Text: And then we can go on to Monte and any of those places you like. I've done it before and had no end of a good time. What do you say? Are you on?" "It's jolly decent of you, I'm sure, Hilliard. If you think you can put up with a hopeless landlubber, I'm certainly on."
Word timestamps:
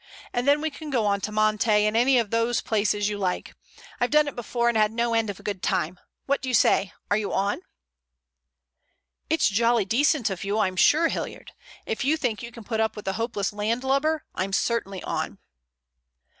And 0.33 0.47
then 0.47 0.61
we 0.61 0.71
can 0.71 0.89
go 0.89 1.05
on 1.05 1.21
to 1.21 1.31
Monte 1.31 1.69
and 1.69 1.95
any 1.95 2.17
of 2.17 2.31
those 2.31 2.59
places 2.59 3.07
you 3.07 3.19
like. 3.19 3.55
I've 3.99 4.09
done 4.09 4.27
it 4.27 4.35
before 4.35 4.67
and 4.67 4.75
had 4.75 4.91
no 4.91 5.13
end 5.13 5.29
of 5.29 5.39
a 5.39 5.43
good 5.43 5.61
time. 5.61 5.99
What 6.25 6.41
do 6.41 6.49
you 6.49 6.55
say? 6.55 6.91
Are 7.11 7.17
you 7.17 7.31
on?" 7.31 7.59
"It's 9.29 9.47
jolly 9.47 9.85
decent 9.85 10.31
of 10.31 10.43
you, 10.43 10.57
I'm 10.57 10.75
sure, 10.75 11.09
Hilliard. 11.09 11.51
If 11.85 12.03
you 12.03 12.17
think 12.17 12.41
you 12.41 12.51
can 12.51 12.63
put 12.63 12.79
up 12.79 12.95
with 12.95 13.07
a 13.09 13.13
hopeless 13.13 13.53
landlubber, 13.53 14.25
I'm 14.33 14.53
certainly 14.53 15.03
on." 15.03 15.37